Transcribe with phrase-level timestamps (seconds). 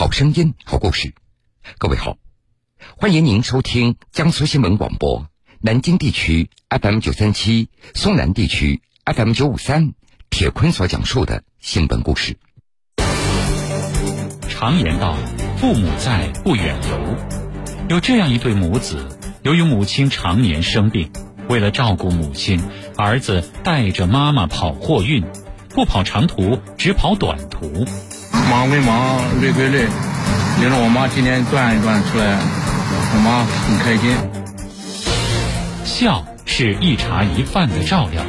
[0.00, 1.12] 好声音，好故事。
[1.76, 2.16] 各位好，
[2.96, 5.26] 欢迎您收听江苏新闻广播
[5.60, 9.92] 南京地区 FM 九三七、松南地区 FM 九五三。
[10.30, 12.38] 铁坤所讲述的新闻故事。
[14.48, 15.18] 常言道
[15.60, 17.16] ：“父母在，不远游。”
[17.94, 19.06] 有这样一对母子，
[19.42, 21.12] 由于母亲常年生病，
[21.46, 22.58] 为了照顾母亲，
[22.96, 25.22] 儿子带着妈妈跑货运，
[25.68, 27.84] 不跑长途，只跑短途。
[28.50, 29.86] 忙归忙，累归累，
[30.58, 32.36] 领着我妈今天转一转出来，
[33.14, 34.16] 我妈很开心。
[35.84, 38.24] 笑是一茶一饭的照料，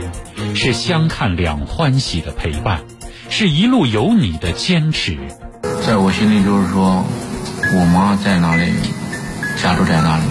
[0.53, 2.81] 是相看两欢喜的陪伴，
[3.31, 5.17] 是一路有你的坚持。
[5.87, 7.03] 在我心里，就是说，
[7.73, 8.71] 我妈在哪里，
[9.59, 10.23] 家就在哪里。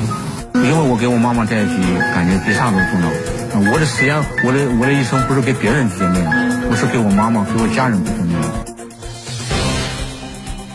[0.55, 1.75] 因为我跟我妈妈在一起，
[2.15, 3.73] 感觉比啥都重要。
[3.73, 6.21] 我的时间，我的我的一生不是给别人尽的，
[6.71, 8.60] 我是给我妈妈，给我家人尽的。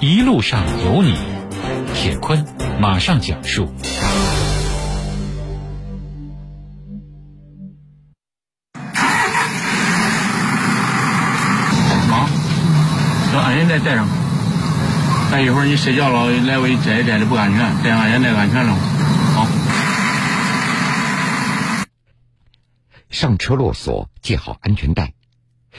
[0.07, 1.15] 一路上有你，
[1.95, 2.45] 铁坤
[2.79, 3.65] 马上讲述。
[12.07, 12.29] 忙，
[13.33, 14.07] 把安全带带上。
[15.31, 18.75] 等一会儿你睡觉了，来回摘一摘的不安全，带上安全带安全了。
[19.33, 19.47] 好。
[23.09, 25.13] 上车落锁，系好安全带，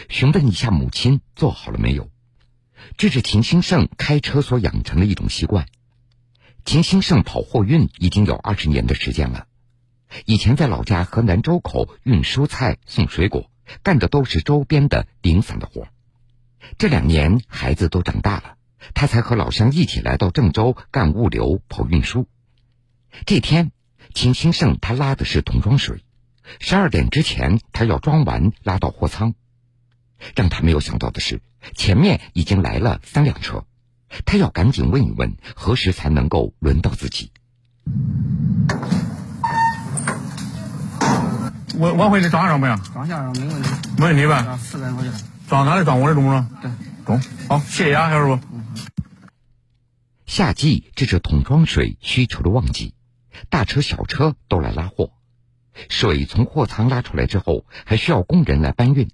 [0.09, 2.09] 询问一下母亲做好了没有。
[2.97, 5.67] 这是秦兴盛开车所养成的一种习惯。
[6.65, 9.47] 秦兴盛跑货运已经有二十年的时间了，
[10.25, 13.51] 以前在老家河南周口运蔬菜、送水果，
[13.83, 15.89] 干的都是周边的零散的活。
[16.79, 18.57] 这两年孩子都长大了，
[18.95, 22.27] 他才和老乡一起来到郑州干物流、跑运输。
[23.25, 23.71] 这天，
[24.13, 26.03] 秦兴盛他拉的是桶装水，
[26.59, 29.35] 十二点之前他要装完拉到货仓。
[30.35, 31.43] 让他没有想到的是，
[31.75, 33.65] 前面已经来了三辆车，
[34.25, 37.33] 他要赶紧问一问，何时才能够轮到自己。
[41.79, 42.81] 我往回的装上不呀？
[42.93, 43.69] 装下没问题。
[43.99, 44.57] 没问题呗？
[44.59, 45.13] 四百块钱。
[45.49, 46.01] 装哪里装？
[46.01, 46.49] 我这中不中。
[46.63, 46.71] 对，
[47.05, 47.21] 中。
[47.49, 48.41] 好，谢谢啊，小师傅。
[50.25, 52.95] 夏季这是桶装水需求的旺季，
[53.49, 55.11] 大车小车都来拉货。
[55.91, 59.11] 水从货仓拉出来之后，还需要工人来搬运。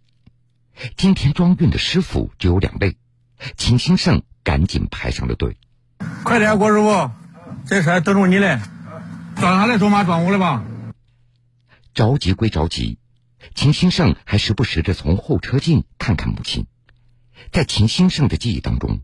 [0.96, 2.96] 今天装运的师傅只有两位，
[3.56, 5.56] 秦兴盛赶紧排上了队。
[6.24, 7.10] 快点，郭师傅，
[7.66, 8.58] 这车等着你嘞。
[9.36, 10.04] 装他来装马？
[10.04, 10.64] 装我的吧。
[11.94, 12.98] 着急归着急，
[13.54, 16.66] 秦兴盛还时不时的从后车镜看看母亲。
[17.50, 19.00] 在秦兴盛的记忆当中，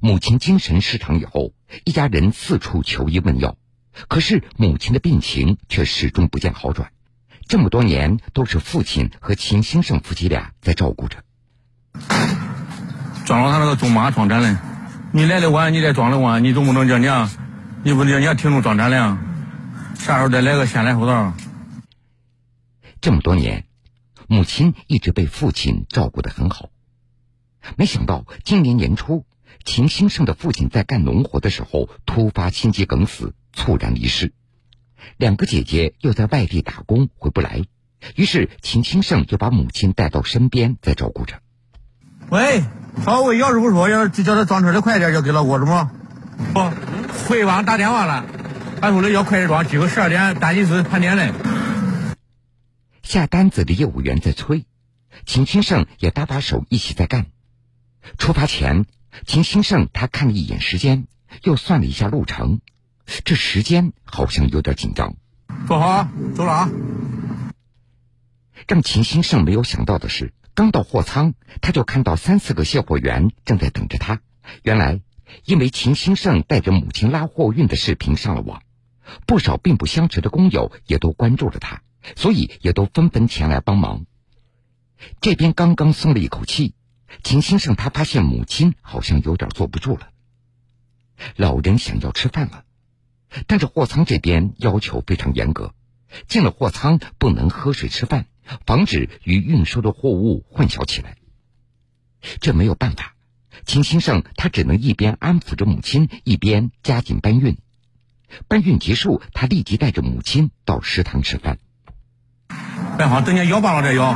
[0.00, 1.52] 母亲精神失常以后，
[1.84, 3.56] 一家人四处求医问药，
[4.08, 6.92] 可是母亲的病情却始终不见好转。
[7.50, 11.24] 这么多年都是父亲和秦兴盛夫妻俩在照顾着。
[13.24, 14.56] 装了他那个中马装展嘞，
[15.12, 17.28] 你来的晚，你再装的晚，你总不能叫娘，
[17.82, 19.18] 你不能叫娘停住装展了，
[19.96, 21.32] 啥时候再来个先来后到？
[23.00, 23.64] 这么多年，
[24.28, 26.68] 母亲一直被父亲照顾的很好。
[27.76, 29.26] 没想到今年年初，
[29.64, 34.34] 秦兴盛的父亲在干农活的时候突发心肌梗死，猝然离世。
[35.16, 37.64] 两个姐姐又在外地打工，回不来，
[38.16, 41.40] 于是秦兴盛就把母亲带到身边，在照顾着。
[42.28, 42.62] 喂，
[43.04, 45.90] 稍微姚师傅说，要是叫他装车的快点，要给老郭是吗？
[46.54, 46.60] 不，
[47.28, 48.24] 回帮打电话了，
[48.80, 51.32] 他说的要快点装，今个十二点单子是盘点嘞。
[53.02, 54.64] 下单子的业务员在催，
[55.26, 57.26] 秦兴盛也搭把手一起在干。
[58.16, 58.86] 出发前，
[59.26, 61.08] 秦兴盛他看了一眼时间，
[61.42, 62.60] 又算了一下路程。
[63.24, 65.16] 这时间好像有点紧张，
[65.66, 66.70] 坐好啊，走了啊！
[68.68, 74.20] 让秦兴盛没有想到的是，刚到货仓，他就看到三四个卸货员正在等着他。
[74.62, 75.00] 原来，
[75.44, 78.62] 因为秦兴盛带着母亲拉货运的视频上了网，
[79.26, 81.82] 不少并不相识的工友也都关注了他，
[82.14, 84.06] 所以也都纷纷前来帮忙。
[85.20, 86.74] 这边刚刚松了一口气，
[87.24, 90.10] 秦兴盛他发现母亲好像有点坐不住了，
[91.34, 92.64] 老人想要吃饭了。
[93.46, 95.72] 但是货仓这边要求非常严格，
[96.28, 98.26] 进了货仓不能喝水吃饭，
[98.66, 101.16] 防止与运输的货物混淆起来。
[102.40, 103.14] 这没有办法，
[103.64, 107.56] 秦兴盛他只能一边安抚着母亲，一边加紧搬运。
[108.46, 111.58] 搬运结束，他立即带着母亲到食堂吃饭。
[112.98, 114.14] 办好，等你腰罢了再腰，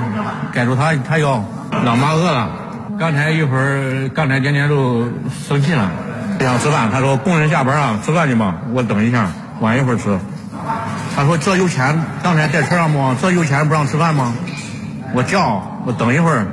[0.52, 2.96] 盖住他他腰，老妈饿了。
[2.98, 5.10] 刚才一会儿，刚才今天都
[5.48, 6.13] 生气了。
[6.44, 9.28] 不想吃饭，他说工人下班啊，吃饭去吧，我等一下，
[9.60, 10.18] 晚一会儿吃。
[11.16, 13.14] 他说这有钱，刚才在车上不？
[13.14, 14.34] 这有钱不让吃饭吗？
[15.14, 16.46] 我叫，我等一会儿。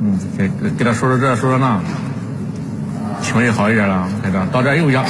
[0.00, 1.80] 嗯，给给他说说这，说说那。
[3.22, 4.46] 情绪好一点了，开长。
[4.50, 5.02] 到这又要，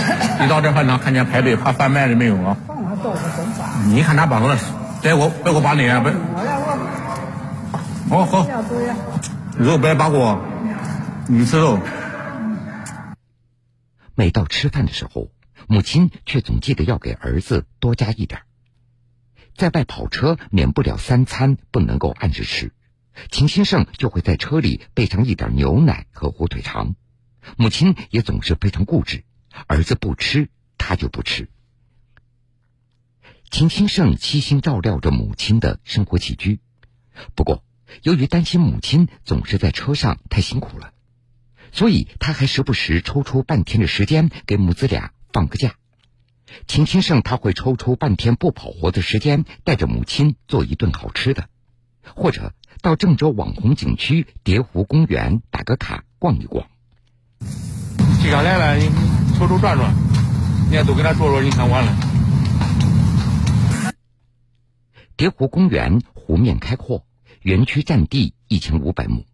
[0.42, 2.56] 一到这饭堂看见排队，怕贩卖的没有啊？
[3.88, 4.56] 你看他把我，
[5.02, 6.10] 别我别给我把那样别。
[8.08, 8.46] 好好，
[9.58, 10.40] 肉别扒锅，
[11.26, 11.78] 你吃肉。
[14.22, 15.32] 每到吃饭的时候，
[15.66, 18.42] 母亲却总记得要给儿子多加一点。
[19.56, 22.72] 在外跑车，免不了三餐不能够按时吃，
[23.32, 26.94] 秦先生就会在车里备上一点牛奶和火腿肠。
[27.56, 29.24] 母亲也总是非常固执，
[29.66, 31.48] 儿子不吃，他就不吃。
[33.50, 36.60] 秦先生悉心照料着母亲的生活起居，
[37.34, 37.64] 不过。
[38.02, 40.94] 由于担心母亲总是在车上太辛苦了，
[41.72, 45.74] 所以他还时不时抽出半天的时间给母子俩放个假。
[46.66, 51.48] 秦先生他会抽出半天不跑活的时间，带着母亲做一顿好吃的，
[52.14, 52.52] 或者
[52.82, 56.68] 到郑州网红景区蝶湖公园打个卡逛一逛。
[58.20, 58.90] 既然来了，你
[59.38, 59.94] 抽出转转，
[60.70, 61.92] 你看都跟他说说，你看完了。
[65.16, 67.06] 叠湖公园湖面开阔。
[67.40, 69.24] 园区占地一千五百亩，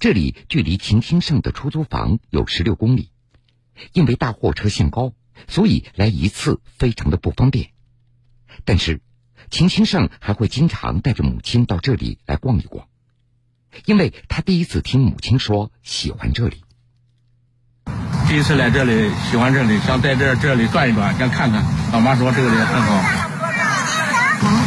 [0.00, 3.10] 这里距离秦兴盛的出租房有十六公里。
[3.92, 5.12] 因为大货车限高，
[5.46, 7.70] 所以来一次非常的不方便。
[8.64, 9.00] 但是，
[9.50, 12.88] 秦兴盛还会经常带着母亲到这里来逛一逛，
[13.84, 16.64] 因为他第一次听母亲说喜欢这里。
[18.28, 21.64] 第一次来这里，喜欢这里，想在这这里转一转，想看看。
[21.92, 23.00] 老妈说这里很好。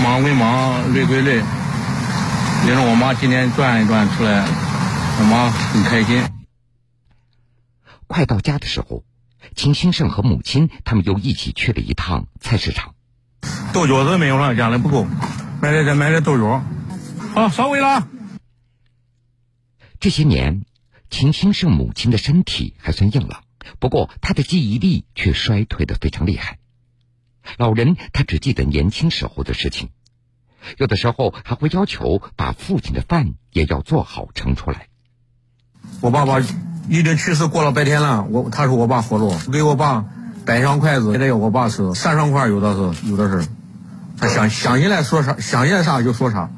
[0.03, 1.41] 忙归忙，累归累。
[2.65, 4.47] 领着我妈今天转一转出来，
[5.21, 6.23] 我妈很开心。
[8.07, 9.03] 快到家的时候，
[9.55, 12.95] 秦兴盛和母亲他们又一起去了一趟菜市场。
[13.71, 15.05] 豆角子没有了，家里不够，
[15.61, 16.63] 买点再买点豆角。
[17.35, 18.07] 好，稍微了。
[19.99, 20.65] 这些年，
[21.11, 23.43] 秦兴盛母亲的身体还算硬朗，
[23.77, 26.57] 不过他的记忆力却衰退的非常厉害。
[27.57, 29.89] 老人他只记得年轻时候的事情。
[30.77, 34.87] 有的时候还会要求把父亲的饭也要做好盛出来。
[36.01, 36.39] 我爸爸
[36.89, 40.03] 已经去世过了白天了，我他说我爸活着，给我爸
[40.45, 43.47] 摆上筷子，现在要我爸吃，三双筷有的是，有的是。
[44.17, 46.49] 他想想起来说啥，想起来啥就说啥，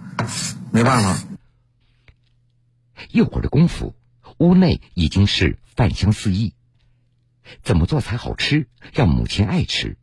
[0.72, 1.18] 没办法。
[3.12, 3.94] 一会儿的功夫，
[4.38, 6.54] 屋内已经是饭香四溢。
[7.62, 9.98] 怎么做才好吃，让母亲爱吃？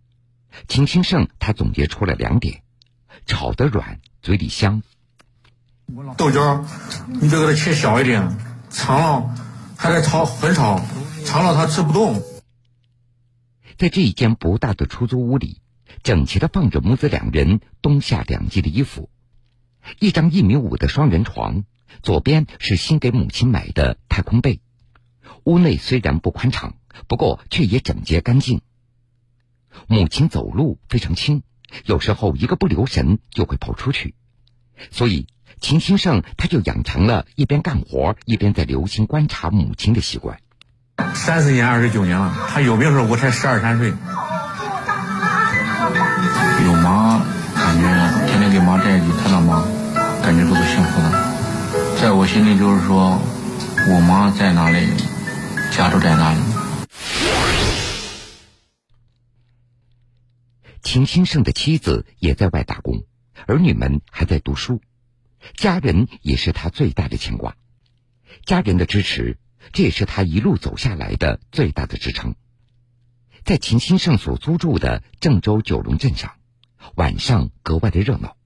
[0.68, 2.62] 秦兴盛他总结出了两点。
[3.26, 4.82] 炒得软，嘴里香。
[6.16, 6.64] 豆角，
[7.08, 8.36] 你就给它切小一点，
[8.70, 9.34] 长了
[9.76, 10.84] 还得炒很长，
[11.24, 12.22] 长了他吃不动。
[13.76, 15.60] 在这一间不大的出租屋里，
[16.02, 19.10] 整齐的放着母子两人冬夏两季的衣服，
[19.98, 21.64] 一张一米五的双人床，
[22.02, 24.60] 左边是新给母亲买的太空被。
[25.44, 26.74] 屋内虽然不宽敞，
[27.08, 28.60] 不过却也整洁干净。
[29.86, 31.42] 母亲走路非常轻。
[31.84, 34.16] 有时候一个不留神就会跑出去，
[34.90, 35.28] 所以
[35.60, 40.38] 秦兴盛他就养成了一边干活一边在留心观察母亲的习惯。
[41.14, 43.88] 三十年二十九年了，他有病时候我才十二三岁。
[43.88, 43.94] 有
[46.74, 47.22] 妈，
[47.54, 49.64] 感觉天天给妈在一起，太当妈，
[50.22, 51.10] 感觉都是幸福的。
[52.00, 53.18] 在我心里就是说，
[53.88, 54.86] 我妈在哪里，
[55.72, 56.38] 家就在哪里。
[60.82, 63.04] 秦兴盛的妻子也在外打工，
[63.46, 64.80] 儿女们还在读书，
[65.54, 67.56] 家人也是他最大的牵挂。
[68.44, 69.38] 家人的支持，
[69.72, 72.34] 这也是他一路走下来的最大的支撑。
[73.44, 76.32] 在秦兴盛所租住的郑州九龙镇上，
[76.94, 78.36] 晚上格外的热闹，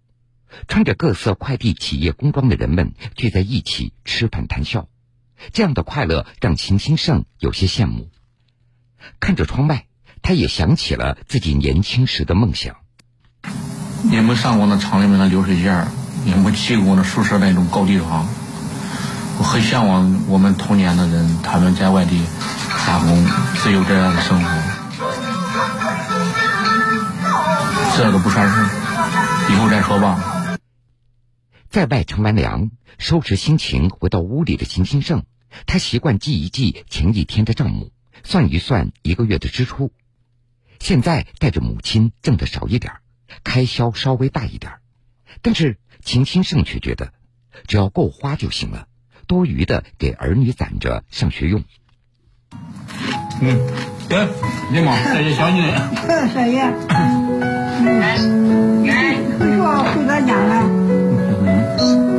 [0.69, 4.89] 穿着各色快递企业工装的人们聚在一起吃饭谈笑，
[5.53, 8.11] 这样的快乐让秦兴盛有些羡慕。
[9.21, 9.87] 看着窗外。
[10.27, 12.77] 他也想起了自己年轻时的梦想。
[14.05, 15.87] 你们上过那厂里面的流水线，
[16.25, 18.27] 也没去过那宿舍那种高低床。
[19.39, 22.23] 我很向往我们童年的人，他们在外地
[22.87, 23.27] 打工，
[23.63, 24.49] 只有这样的生活。
[27.97, 30.59] 这都不算事，以后再说吧。
[31.69, 35.25] 在外乘完凉，收拾心情回到屋里的秦兴盛，
[35.67, 37.91] 他习惯记一记前一天的账目，
[38.23, 39.93] 算一算一个月的支出。
[40.79, 42.95] 现在带着母亲挣的少一点，
[43.43, 44.75] 开销稍微大一点，
[45.41, 47.13] 但是秦兴盛却觉得
[47.67, 48.87] 只要够花就行了
[49.27, 51.65] 多余的给儿女攒着上学用。
[53.41, 53.59] 嗯
[54.09, 54.29] 给
[54.71, 56.97] 你妈再见小心点小姨来哎。
[58.87, 60.63] 哎说回到家了。
[61.81, 62.19] 嗯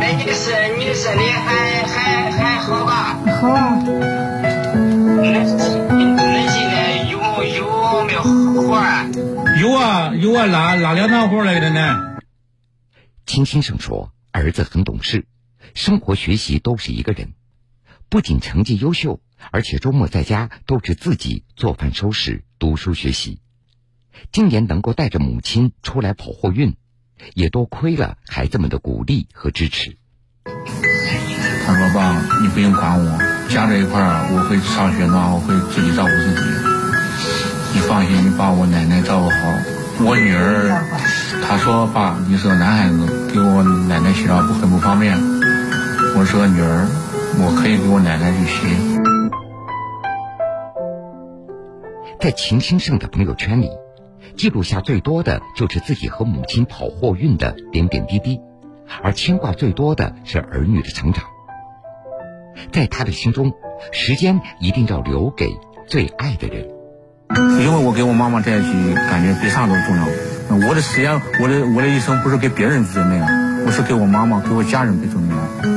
[0.00, 3.18] 那你的身你的身体还还还好吧？
[3.40, 5.44] 好啊那那
[6.48, 9.06] 现在有有没有活啊
[9.60, 12.11] 有啊有啊拉拉两趟活来着呢。
[13.24, 15.26] 秦先生说，儿子很懂事，
[15.74, 17.32] 生活学习都是一个人，
[18.08, 23.40] 不仅成绩优秀，而且周末在家都是自己做饭、收拾、读书学习。
[24.30, 26.76] 今年能够带着母亲出来跑货运，
[27.34, 29.96] 也多亏了孩子们的鼓励和支持。
[31.64, 36.42] 他说：“爸，你不用管我，家这一块儿我会上学呢，我会自己照顾自己。
[37.74, 39.36] 你放心，你把我奶奶照顾好。
[40.04, 40.68] 我女儿，
[41.42, 45.18] 她说爸，你是个男孩子，给我奶奶洗澡不很不方便。
[46.16, 46.88] 我是个女儿，
[47.38, 48.66] 我可以给我奶奶去洗。”
[52.18, 53.68] 在秦兴盛的朋友圈里，
[54.36, 58.40] 记录下最多的就是自己和母亲跑货运的点点滴滴，
[59.02, 61.24] 而牵挂最多的是儿女的成长。
[62.70, 63.52] 在他的心中，
[63.90, 65.50] 时间一定要留给
[65.88, 66.68] 最爱的人。
[67.60, 70.06] 因为我跟我妈妈在一起，感觉比啥都重要。
[70.54, 73.26] 我的时间，我的我的一生不是给别人准备的，
[73.66, 75.71] 我是给我妈妈、给我家人准备的。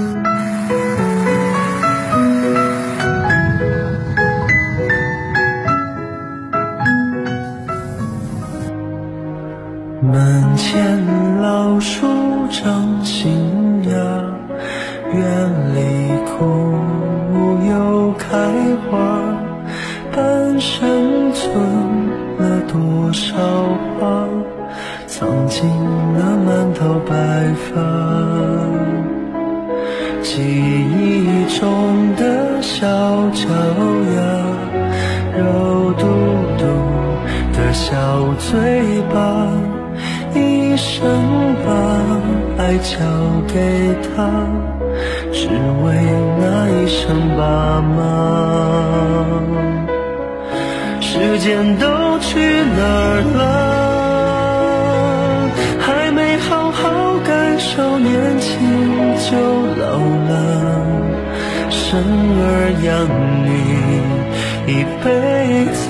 [30.21, 32.85] 记忆中的小
[33.31, 33.47] 脚
[34.15, 34.17] 丫，
[35.37, 35.43] 肉
[35.97, 36.03] 嘟
[36.57, 36.63] 嘟
[37.53, 37.91] 的小
[38.39, 39.15] 嘴巴。
[40.33, 40.99] 一生
[41.65, 41.71] 把
[42.61, 42.97] 爱交
[43.47, 43.55] 给
[44.03, 44.29] 他，
[45.31, 45.85] 只为
[46.37, 47.39] 那一声爸
[47.95, 47.97] 妈。
[50.99, 51.87] 时间都
[52.19, 52.37] 去
[52.75, 53.84] 哪儿了？
[57.59, 58.49] 少年轻
[59.29, 59.37] 就
[59.81, 59.85] 老
[60.29, 60.31] 了。
[61.69, 61.99] 生
[62.37, 62.43] 儿
[62.83, 62.87] 养
[63.45, 63.47] 女
[64.67, 65.05] 一辈
[65.73, 65.83] 子。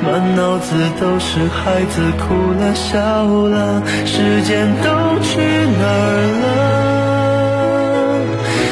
[0.00, 2.22] 满脑子都是孩子哭
[2.58, 4.88] 了笑了，时间都
[5.20, 5.40] 去
[5.78, 6.46] 哪儿了？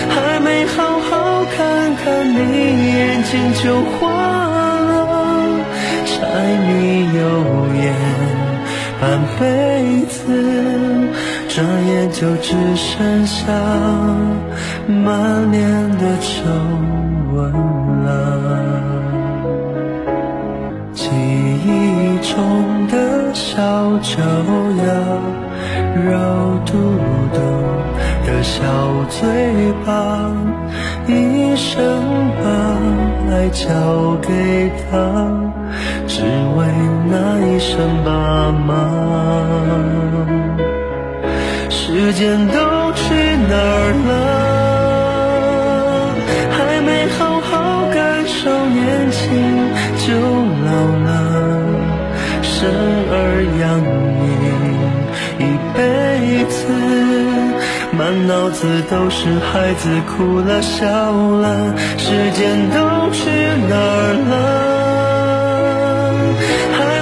[0.08, 2.38] 还没好好看看你，
[2.94, 4.88] 眼睛就花了。
[6.06, 6.14] 柴
[6.66, 6.70] 米
[7.12, 7.20] 油
[7.74, 7.84] 盐
[8.98, 9.04] 半
[9.38, 9.42] 辈
[10.06, 10.16] 子，
[11.56, 13.50] 转眼就只剩下
[14.86, 16.44] 满脸的皱
[17.32, 17.50] 纹
[18.04, 18.12] 了。
[20.92, 23.56] 记忆中的小
[24.02, 24.20] 脚
[24.84, 24.92] 丫，
[26.04, 26.12] 肉
[26.66, 26.76] 嘟
[27.32, 27.40] 嘟
[28.26, 28.60] 的小
[29.08, 29.24] 嘴
[29.86, 30.30] 巴，
[31.06, 32.04] 一生
[32.36, 32.44] 把
[33.34, 33.64] 爱交
[34.20, 34.92] 给他，
[36.06, 36.66] 只为
[37.08, 38.74] 那一声爸妈。
[41.98, 43.14] 时间都去
[43.48, 44.12] 哪儿了？
[46.52, 47.96] 还没好好感
[48.28, 48.36] 受
[48.66, 49.16] 年轻
[50.04, 50.12] 就
[50.66, 50.68] 老
[51.06, 51.08] 了。
[52.42, 52.68] 生
[53.10, 53.16] 儿
[53.62, 54.28] 养女
[55.40, 55.42] 一
[55.74, 55.80] 辈
[56.50, 56.56] 子，
[57.92, 58.60] 满脑子
[58.90, 63.24] 都是孩子哭了笑了，时间都去
[63.70, 64.34] 哪儿了？
[66.76, 66.95] 还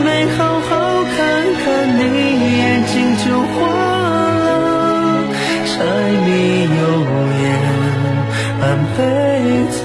[8.96, 9.78] 辈子，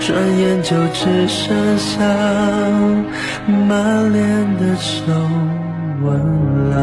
[0.00, 1.96] 转眼就只剩下。
[3.48, 5.12] 满脸的皱
[6.02, 6.18] 纹
[6.70, 6.74] 了。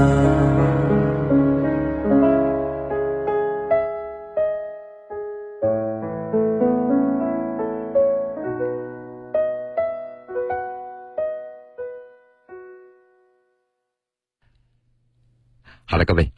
[15.86, 16.32] 好了，各位，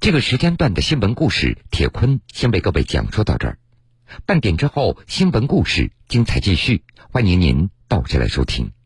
[0.00, 3.58] 这个时间段的新闻故事，铁坤先为各位讲述到这儿。
[4.26, 8.77] 半点之后，新闻故事精彩继续，欢迎您到这来收听。